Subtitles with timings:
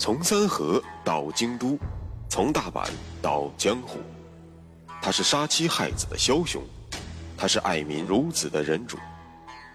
[0.00, 1.78] 从三河到京都，
[2.26, 2.88] 从大阪
[3.20, 3.98] 到江湖，
[5.02, 6.62] 他是杀妻害子的枭雄，
[7.36, 8.96] 他是爱民如子的仁主，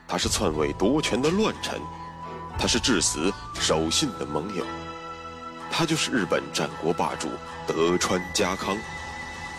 [0.08, 1.80] 他是篡位夺权的乱臣，
[2.58, 4.66] 他是至死守信的盟友，
[5.70, 7.28] 他就是日本战国霸主
[7.68, 8.76] 德川家康。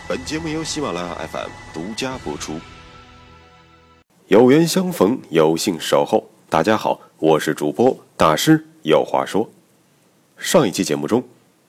[0.05, 2.59] 本节目由喜马拉雅 FM 独家播出。
[4.27, 6.29] 有缘相逢，有幸守候。
[6.49, 9.49] 大家好，我是主播大师，有话说。
[10.37, 11.23] 上一期节目中，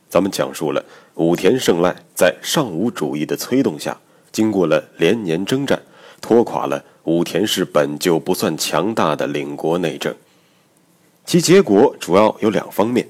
[0.09, 0.85] 咱们讲述了
[1.15, 3.99] 武田胜赖在尚武主义的催动下，
[4.31, 5.81] 经过了连年征战，
[6.21, 10.15] 拖垮了武田氏本就不算强大的领国内政。
[11.25, 13.09] 其结果主要有两方面：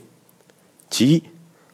[0.91, 1.23] 其一，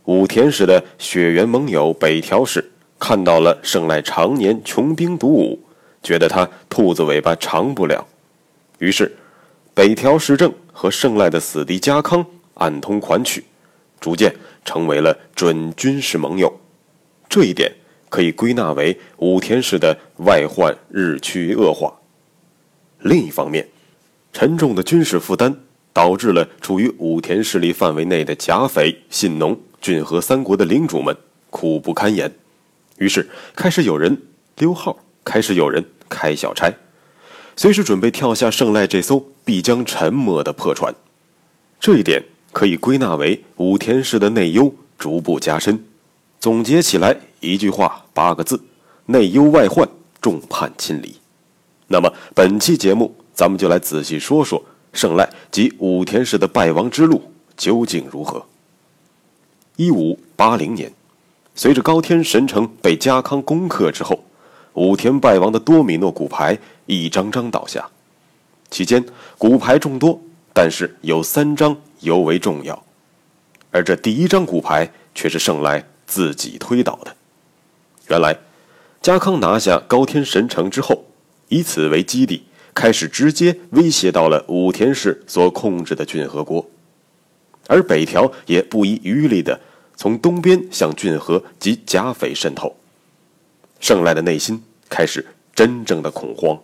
[0.04, 5.60] 武田氏的血缘盟友北条氏看到了胜赖常年穷兵黩武，
[6.02, 8.06] 觉得他兔子尾巴长不了，
[8.78, 9.14] 于是
[9.74, 12.24] 北条氏政和胜赖的死敌家康
[12.54, 13.44] 暗通款曲。
[14.04, 14.36] 逐渐
[14.66, 16.60] 成为了准军事盟友，
[17.26, 17.72] 这一点
[18.10, 21.90] 可以归纳为武田氏的外患日趋恶化。
[22.98, 23.66] 另一方面，
[24.30, 25.56] 沉重的军事负担
[25.94, 31.16] 导致了处于武田势力范围内的甲斐、信浓、骏河三国的领主们
[31.48, 32.30] 苦不堪言，
[32.98, 34.20] 于是开始有人
[34.58, 36.70] 溜号，开始有人开小差，
[37.56, 40.94] 随时准备跳下胜赖这艘必将沉没的破船。
[41.80, 42.22] 这一点。
[42.54, 45.84] 可以归纳为武田氏的内忧逐步加深。
[46.38, 48.62] 总结起来一句话，八个字：
[49.06, 49.86] 内忧外患，
[50.20, 51.16] 众叛亲离。
[51.88, 57.20] 那么本期节目，咱们就来仔细说说胜赖及武田氏的败亡之路
[57.56, 58.46] 究竟如何。
[59.76, 60.92] 一五八零年，
[61.56, 64.22] 随着高天神城被家康攻克之后，
[64.74, 67.84] 武田败亡的多米诺骨牌一张张倒下。
[68.70, 69.04] 期间
[69.36, 70.20] 骨牌众多，
[70.52, 71.76] 但是有三张。
[72.04, 72.84] 尤为重要，
[73.72, 77.16] 而这第一张骨牌却是胜赖自己推倒的。
[78.08, 78.38] 原来，
[79.02, 81.06] 家康拿下高天神城之后，
[81.48, 82.44] 以此为基地，
[82.74, 86.68] 开始直接威胁到了武田氏所控制的骏河国，
[87.66, 89.58] 而北条也不遗余力的
[89.96, 92.76] 从东边向骏河及甲斐渗透。
[93.80, 96.58] 胜赖的内心开始真正的恐慌，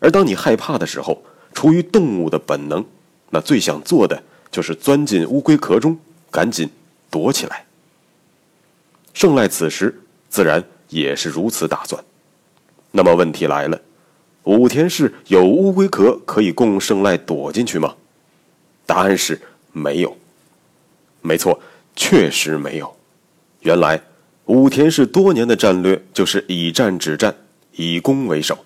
[0.00, 2.84] 而当你害怕的时候，出于动物的本能，
[3.30, 4.22] 那最想做的。
[4.50, 5.98] 就是钻进乌龟壳中，
[6.30, 6.68] 赶紧
[7.10, 7.64] 躲起来。
[9.14, 12.02] 胜赖此时自然也是如此打算。
[12.90, 13.80] 那么问题来了，
[14.44, 17.94] 武田氏有乌龟壳可以供胜赖躲进去吗？
[18.86, 19.40] 答案是
[19.72, 20.16] 没有。
[21.20, 21.60] 没错，
[21.94, 22.96] 确实没有。
[23.60, 24.00] 原来
[24.46, 27.34] 武田氏多年的战略就是以战止战，
[27.72, 28.56] 以攻为守。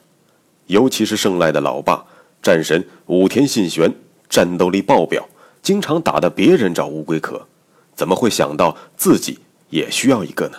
[0.66, 2.04] 尤其是胜赖的老爸
[2.40, 3.92] 战神武田信玄，
[4.28, 5.26] 战斗力爆表。
[5.62, 7.46] 经常打的别人找乌龟壳，
[7.94, 9.38] 怎么会想到自己
[9.70, 10.58] 也需要一个呢？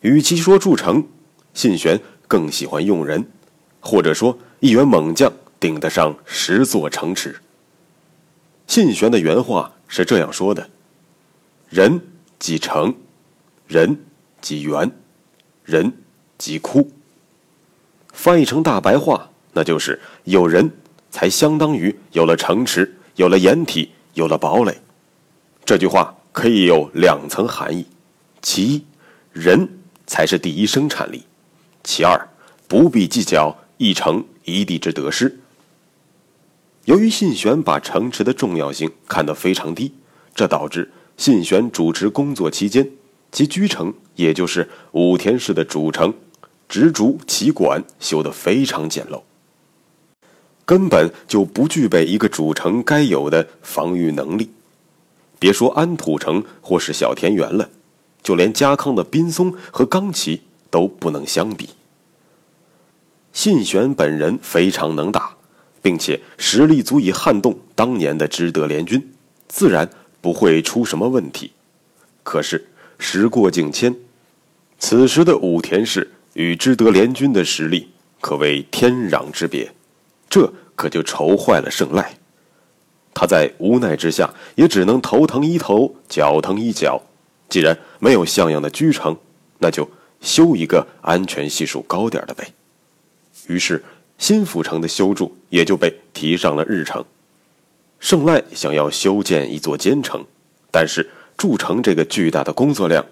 [0.00, 1.06] 与其说筑城，
[1.52, 3.28] 信玄更喜欢用人，
[3.80, 7.36] 或者说一员猛将顶得上十座城池。
[8.66, 10.70] 信玄的原话是这样说的
[11.68, 12.00] ：“人
[12.38, 12.94] 即城，
[13.68, 14.02] 人
[14.40, 14.90] 即园，
[15.64, 15.92] 人
[16.38, 16.90] 即窟。”
[18.10, 20.70] 翻译成大白话，那就是有人
[21.10, 22.96] 才相当于有了城池。
[23.20, 24.80] 有了掩体，有了堡垒，
[25.66, 27.84] 这句话可以有两层含义：
[28.40, 28.84] 其一，
[29.34, 29.68] 人
[30.06, 31.18] 才是第一生产力；
[31.84, 32.30] 其二，
[32.66, 35.38] 不必计较一城一地之得失。
[36.86, 39.92] 由于信玄把城池的重要性看得非常低，
[40.34, 42.90] 这导致信玄主持工作期间，
[43.30, 46.14] 其居城，也就是武田氏的主城
[46.66, 49.20] 直竹旗馆，修得非常简陋。
[50.70, 54.48] 根本就不具备一个主城该有的防御能力，
[55.36, 57.68] 别说安土城或是小田园了，
[58.22, 61.70] 就连家康的滨松和冈崎都不能相比。
[63.32, 65.34] 信玄本人非常能打，
[65.82, 69.12] 并且实力足以撼动当年的知德联军，
[69.48, 71.50] 自然不会出什么问题。
[72.22, 72.64] 可是
[72.96, 73.92] 时过境迁，
[74.78, 77.88] 此时的武田氏与知德联军的实力
[78.20, 79.72] 可谓天壤之别。
[80.28, 82.14] 这可就愁坏了胜赖，
[83.12, 87.02] 他在无奈之下，也只能头疼一头，脚疼一脚。
[87.50, 89.14] 既然没有像样的居城，
[89.58, 89.86] 那就
[90.22, 92.54] 修一个安全系数高点的呗。
[93.46, 93.84] 于是
[94.16, 97.04] 新府城的修筑也就被提上了日程。
[97.98, 100.24] 胜赖想要修建一座坚城，
[100.70, 103.04] 但是筑城这个巨大的工作量，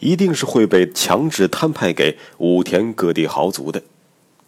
[0.00, 3.82] 一定是会被强制摊派给武田各地豪族的，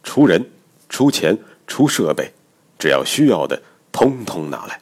[0.02, 0.50] 出人
[0.90, 1.38] 出钱。
[1.70, 2.32] 出设备，
[2.78, 3.60] 只要需要的，
[3.90, 4.80] 通通拿来。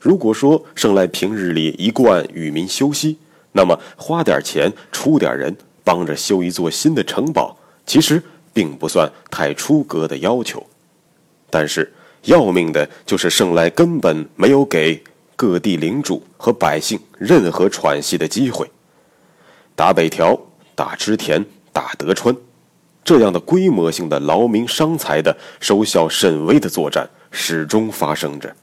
[0.00, 3.18] 如果说盛赖平日里一贯与民休息，
[3.52, 8.22] 那么花点钱出点人，帮着修一座新的城堡，其实
[8.52, 10.64] 并不算太出格的要求。
[11.50, 11.92] 但是
[12.24, 15.02] 要命的就是盛赖根本没有给
[15.34, 18.70] 各地领主和百姓任何喘息的机会。
[19.74, 20.38] 打北条、
[20.74, 22.36] 打织田、打德川，
[23.06, 28.54] 这样的规模性的劳民伤财的收效甚微的作战始终发生着。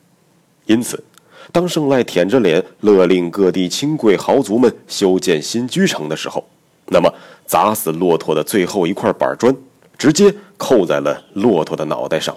[0.67, 1.03] 因此。
[1.51, 6.43] 当圣赖舔着脸勒令各地亲贵豪族们修建新居城的时候，
[6.87, 7.13] 那么
[7.45, 9.55] 砸死骆驼的最后一块板砖，
[9.97, 12.35] 直接扣在了骆驼的脑袋上，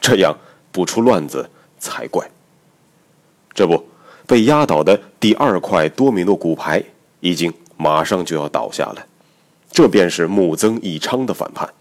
[0.00, 0.36] 这样
[0.72, 1.48] 不出乱子
[1.78, 2.28] 才怪。
[3.52, 3.84] 这不，
[4.26, 6.82] 被压倒的第二块多米诺骨牌
[7.20, 9.06] 已经马上就要倒下了，
[9.78, 11.72] 这便是穆曾义昌的反叛。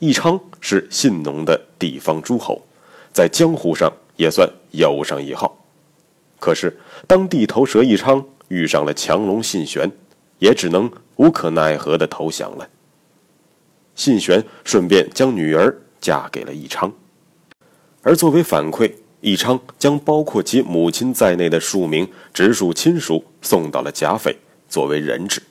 [0.00, 2.60] 义昌是信农的地方诸侯，
[3.12, 3.92] 在江湖上。
[4.16, 5.64] 也算有上一号，
[6.40, 6.76] 可是
[7.06, 9.90] 当地头蛇义昌遇上了强龙信玄，
[10.38, 12.68] 也只能无可奈何的投降了。
[13.94, 16.92] 信玄顺便将女儿嫁给了义昌，
[18.02, 24.36] 而作为反馈，义昌将包括其母亲在内的数名直属亲属送到了甲斐
[24.68, 25.42] 作为人质，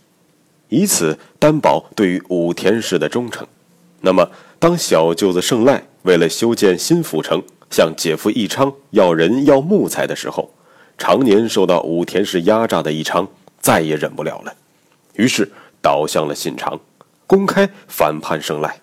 [0.71, 3.45] 以此担保对于武田氏的忠诚。
[3.99, 10.49] 那么，当小舅子胜赖为了修建新府城，向姐夫义昌要人要木材的时候，
[10.97, 13.27] 常年受到武田氏压榨的义昌
[13.59, 14.55] 再也忍不了了，
[15.15, 15.51] 于是
[15.81, 16.79] 倒向了信长，
[17.27, 18.79] 公开反叛胜赖。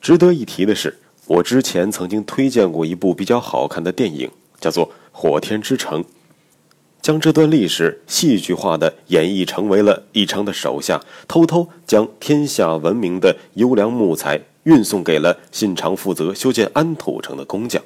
[0.00, 6.02] 值得一提的是，我之前曾经推荐过一部比较好看的电影，叫做《火天之城》，
[7.04, 14.40] 将这段历史戏剧化的演绎成为了义昌的手下偷偷将天下闻名的优良木材。
[14.62, 17.82] 运送给了信长负责修建安土城的工匠，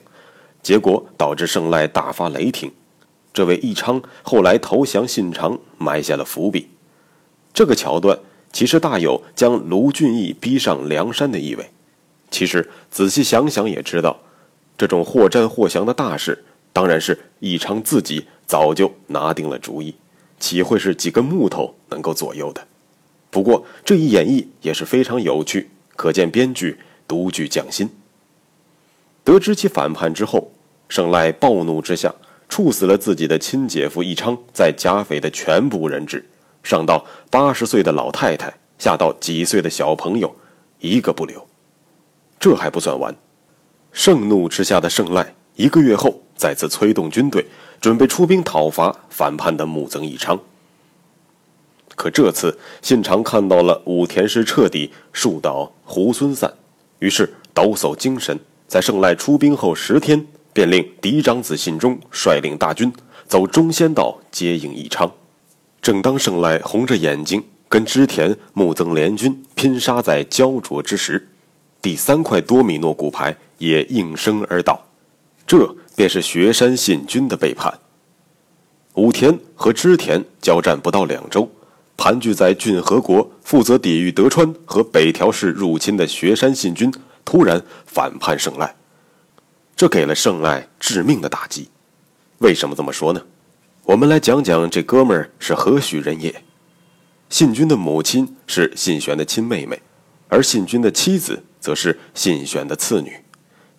[0.62, 2.70] 结果导致胜赖大发雷霆。
[3.34, 6.68] 这位义昌后来投降信长，埋下了伏笔。
[7.52, 8.16] 这个桥段
[8.52, 11.68] 其实大有将卢俊义逼上梁山的意味。
[12.30, 14.20] 其实仔细想想也知道，
[14.76, 19.94] 这种或战或降的大事，当然是义昌自己早就拿定了主意，
[20.40, 22.66] 岂会是几根木头能够左右的？
[23.30, 25.70] 不过这一演绎也是非常有趣。
[25.94, 26.78] 可见编剧
[27.08, 27.90] 独具匠心。
[29.24, 30.52] 得知其反叛之后，
[30.88, 32.14] 胜赖暴怒之下，
[32.48, 36.24] 处死了自己的亲姐夫义昌在甲斐的全部人质，
[36.62, 40.32] 上到八十岁的老太太，下到几岁的小朋友，
[40.78, 41.44] 一个不留。
[42.38, 43.12] 这还不算完，
[43.92, 47.44] 盛怒之下的胜赖一个月后再次催动军队，
[47.80, 50.38] 准备出兵讨伐反叛的木曾义昌。
[51.96, 56.52] 可这次信长看到了武田氏彻底树倒猢狲散，
[57.00, 58.38] 于是抖擞精神，
[58.68, 62.92] 在胜赖出兵后十天，便令嫡长子信忠率领大军
[63.26, 65.12] 走中仙道接应义昌。
[65.82, 71.28] 正当胜赖红着眼睛跟织田木曾联军拼杀在焦灼之时，
[71.82, 74.87] 第三块多米诺骨牌也应声而倒，
[75.48, 77.80] 这便是雪山信军的背叛。
[78.94, 81.50] 武田和织田交战不到两周。
[81.96, 86.92] 盘踞在骏河国，负责抵御德川和北条氏入侵的雪山信军
[87.24, 88.72] 突然反叛胜赖，
[89.74, 91.68] 这给了胜赖致命的打击。
[92.38, 93.20] 为什么这么说呢？
[93.82, 96.44] 我们来讲讲这哥们儿是何许人也。
[97.30, 99.82] 信军的母亲是信玄的亲妹妹，
[100.28, 103.12] 而信军的妻子则是信玄的次女，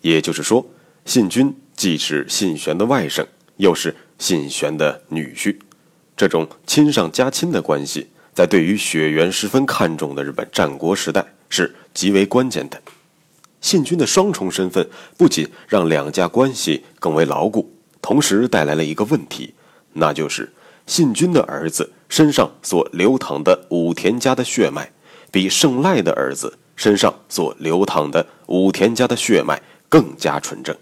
[0.02, 0.66] 也就是说，
[1.10, 3.26] 信君既是信玄的外甥，
[3.58, 5.58] 又是信玄的女婿。
[6.16, 12.80] 这种亲上加亲的关系，在对于血缘十分看重的日本战国时代是极为关键的。
[13.60, 14.88] 信君的双重身份
[15.18, 17.74] 不仅让两家关系更为牢固，
[18.04, 19.56] 同时带来了一个问题，
[19.94, 20.54] 那就是
[20.86, 24.92] 信君的儿子身上所流淌的武田家的血脉，
[25.32, 30.78] 比胜赖的儿子身上所流淌的武田家的血脉更加纯正。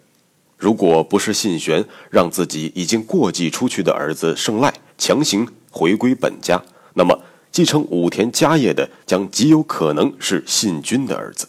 [0.58, 6.62] 如果不是信玄让自己已经过继出去的儿子胜赖强行回归本家，
[6.96, 11.48] 那么继承武田家业的将极有可能是信君的儿子。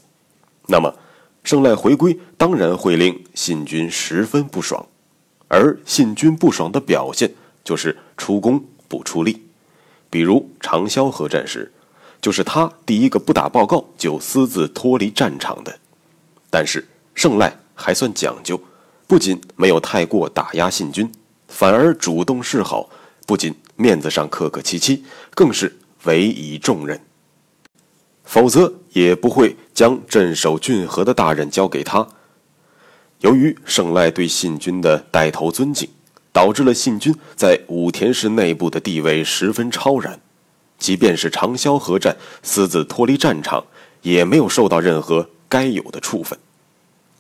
[0.67, 0.95] 那么，
[1.43, 4.87] 胜赖回归当然会令信君十分不爽，
[5.49, 7.33] 而信君不爽的表现
[7.65, 9.43] 就是出工不出力。
[10.11, 11.73] 比如长萧河战时，
[12.21, 15.79] 就是他第一个不打报告就私自脱离战场的。
[16.51, 18.61] 但是胜赖还算讲究。
[19.09, 21.11] 不仅没有太过打压信君，
[21.49, 22.91] 反而主动示好，
[23.27, 25.03] 不仅面子上客客气气，
[25.35, 27.01] 更是委以重任。
[28.23, 32.07] 否则也不会将镇守郡河的大任交给他。
[33.21, 35.89] 由于胜赖对信君的带头尊敬，
[36.31, 40.21] 导致了信君在武田氏内部的地位十分超然。
[40.79, 43.65] 即便是长萧河战私自脱离战场，
[44.03, 46.39] 也没有受到任何该有的处分。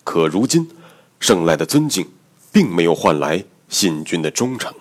[0.04, 0.70] 可如今，
[1.20, 2.08] 胜赖的尊敬，
[2.52, 4.72] 并没有换来信君的忠诚。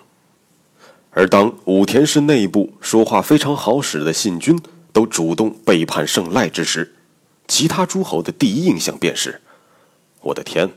[1.10, 4.60] 而当武田氏内部说话非常好使的信君
[4.92, 6.94] 都主动背叛胜赖之时，
[7.48, 9.40] 其他诸侯的第一印象便是：
[10.20, 10.70] 我的天，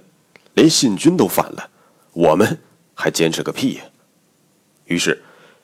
[0.53, 1.69] 连信君都反了，
[2.13, 2.59] 我们
[2.95, 3.83] 还坚持个屁呀！
[4.85, 5.21] 于是，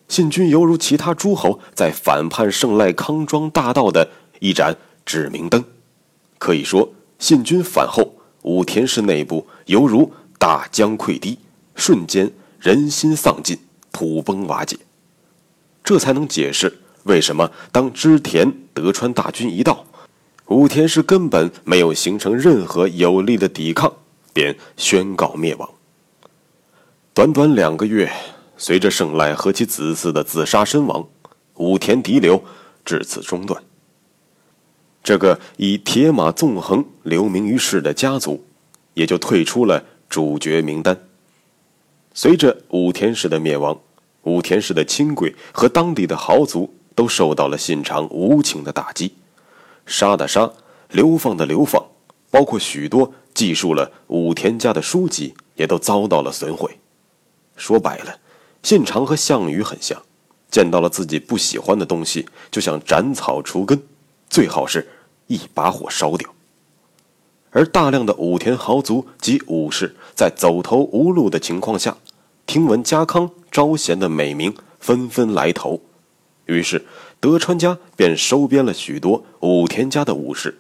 [0.07, 5.63] 信君犹如其他诸侯在反叛胜赖康庄大道的一盏指明灯。
[6.37, 8.16] 可以说，信君反后，
[8.47, 11.37] 武田氏内部犹如大江溃堤，
[11.75, 13.59] 瞬间人心丧尽。
[13.91, 14.77] 土崩瓦解，
[15.83, 19.85] 这才能解释为什么当织田德川大军一到，
[20.45, 23.91] 武田氏根本没有形成任何有力的抵抗，
[24.33, 25.67] 便宣告灭亡。
[27.13, 28.11] 短短两个月，
[28.55, 31.07] 随着胜赖和其子嗣的自杀身亡，
[31.55, 32.43] 武田嫡流
[32.85, 33.61] 至此中断。
[35.07, 38.43] 这个以铁马纵横留名于世的家族，
[38.93, 40.99] 也就退出了主角名单。
[42.13, 43.79] 随着武田氏的灭亡。
[44.23, 49.13] 武田氏的亲贵和当地的豪族都受到了信长无情的打击，
[49.85, 50.51] 杀的杀，
[50.91, 51.81] 流放的流放，
[52.29, 56.79] 包括许多记述了武田家的书籍也都遭到了损毁。
[57.55, 58.19] 说白了，
[58.61, 60.03] 信长和项羽很像，
[60.51, 63.81] 见到了自己不喜欢的东西就想斩草除根，
[64.29, 64.85] 最好是
[65.27, 66.33] 一把火烧掉。
[67.51, 71.97] 而大量的武田豪族及武士在走投无路的情况下，
[72.45, 73.31] 听闻家康。
[73.49, 75.81] 招贤的美名纷纷来投，
[76.45, 76.85] 于是
[77.19, 80.59] 德川家便收编了许多武田家的武士。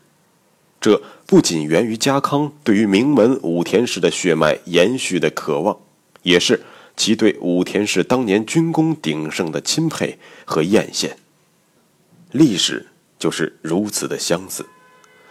[0.81, 5.77] 这不仅源于家康对于名门武田氏的血脉延续的渴望，
[6.23, 6.63] 也是
[6.95, 11.11] 其对武田氏当年军功鼎盛的钦佩和艳羡。
[12.31, 12.87] 历史
[13.19, 14.65] 就是如此的相似。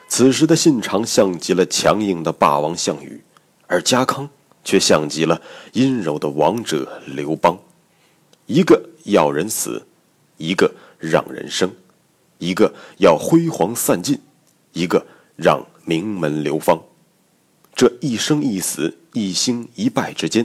[0.08, 3.22] 此时的信长像极了强硬的霸王项羽，
[3.66, 4.28] 而家康。
[4.66, 5.40] 却像极了
[5.74, 7.56] 阴柔的王者刘邦，
[8.46, 9.86] 一个要人死，
[10.38, 11.72] 一个让人生，
[12.38, 14.20] 一个要辉煌散尽，
[14.72, 16.82] 一个让名门流芳。
[17.76, 20.44] 这一生一死、一兴一败之间，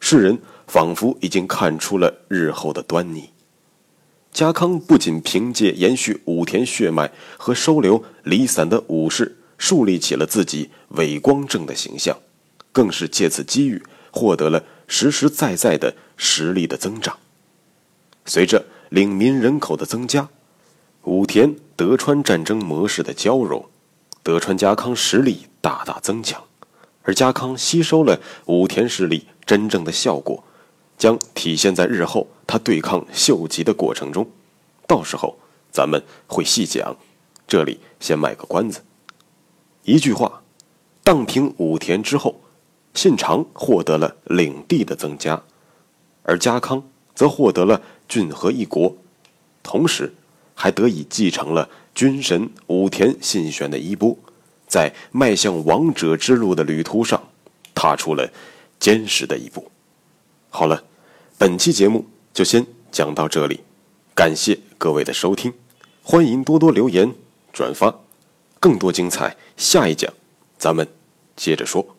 [0.00, 3.28] 世人仿佛已经看出了日后的端倪。
[4.32, 12.16] 家康不仅凭借延续武田血脉和收留离散的武士，树立起了自己伟光正的形象。
[12.72, 13.82] 更是借此机遇
[14.12, 17.18] 获得了实实在在的实力的增长。
[18.24, 20.28] 随着领民人口的增加，
[21.02, 23.66] 武田德川战争模式的交融，
[24.22, 26.44] 德川家康实力大大增强。
[27.02, 30.44] 而家康吸收了武田势力真正的效果，
[30.96, 34.28] 将体现在日后他对抗秀吉的过程中。
[34.88, 35.38] 到时候
[35.70, 36.96] 咱们会细讲，
[37.46, 38.80] 这里先卖个关子。
[39.84, 40.42] 一句话，
[41.04, 42.40] 荡平武田之后。
[42.92, 45.40] 信长获得了领地的增加，
[46.24, 46.82] 而家康
[47.14, 48.96] 则获得了郡和一国，
[49.62, 50.12] 同时
[50.56, 54.18] 还得以继承了军神武田信玄的衣钵，
[54.66, 57.22] 在迈向王者之路的旅途上
[57.76, 58.28] 踏出了
[58.80, 59.70] 坚实的一步。
[60.48, 60.82] 好了，
[61.38, 63.60] 本期节目就先讲到这里，
[64.14, 65.52] 感谢各位的收听，
[66.02, 67.12] 欢迎多多留言
[67.52, 67.94] 转发，
[68.58, 70.12] 更多精彩下一讲
[70.56, 70.86] 咱们
[71.34, 71.96] 接着说。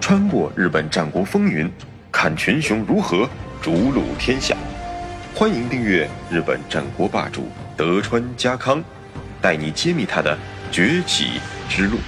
[0.00, 1.70] 穿过日本战国风云，
[2.10, 3.28] 看群雄如何
[3.62, 4.56] 逐鹿天下。
[5.34, 8.82] 欢迎订阅日本战国霸主德川家康，
[9.40, 10.36] 带你揭秘他的
[10.72, 11.98] 崛起之路。